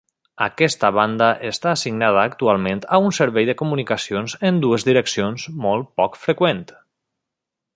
[0.43, 6.19] Aquesta banda està assignada actualment a un servei de comunicacions en dues direccions molt poc
[6.27, 6.65] freqüent.